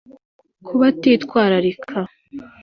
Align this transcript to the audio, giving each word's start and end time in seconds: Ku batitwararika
Ku 0.65 0.73
batitwararika 0.81 1.99